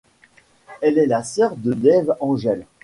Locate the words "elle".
0.81-0.97